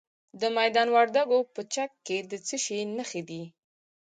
[0.41, 3.43] د میدان وردګو په چک کې د څه شي نښې دي؟